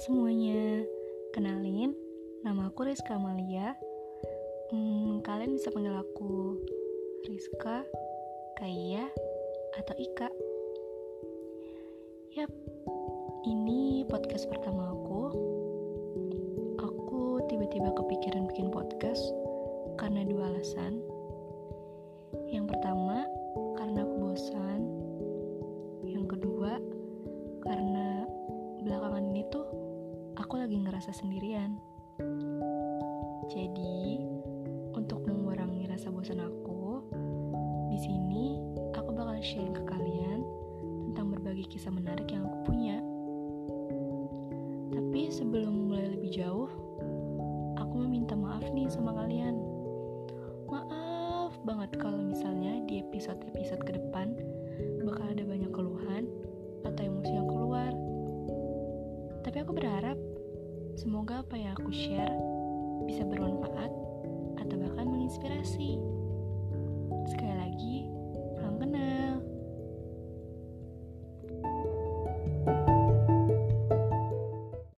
[0.00, 0.86] semuanya,
[1.36, 1.92] kenalin,
[2.40, 3.76] nama aku Rizka Amalia.
[4.72, 6.56] Hmm, kalian bisa panggil aku
[7.28, 7.84] Rizka,
[8.56, 9.04] Kaya,
[9.76, 10.28] atau Ika.
[12.32, 12.48] Yap,
[13.44, 15.28] ini podcast pertama aku.
[16.80, 18.61] Aku tiba-tiba kepikiran bikin
[30.52, 31.80] aku lagi ngerasa sendirian.
[33.48, 34.20] Jadi,
[34.92, 37.00] untuk mengurangi rasa bosan aku,
[37.88, 38.60] di sini
[38.92, 40.44] aku bakal sharing ke kalian
[41.08, 43.00] tentang berbagi kisah menarik yang aku punya.
[44.92, 46.68] Tapi sebelum mulai lebih jauh,
[47.80, 49.56] aku meminta maaf nih sama kalian.
[50.68, 54.36] Maaf banget kalau misalnya di episode-episode ke depan
[55.00, 56.28] bakal ada banyak keluhan
[56.84, 57.96] atau emosi yang keluar.
[59.48, 60.20] Tapi aku berharap
[60.94, 62.36] semoga apa yang aku share
[63.08, 63.90] bisa bermanfaat
[64.62, 65.98] atau bahkan menginspirasi.
[67.26, 67.81] Sekali lagi.